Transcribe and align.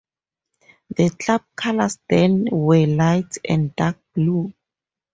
The 0.97 1.11
Club 1.11 1.43
colours 1.55 1.99
then 2.09 2.45
were 2.51 2.87
Light 2.87 3.37
and 3.47 3.75
Dark 3.75 3.99
Blue! 4.15 4.51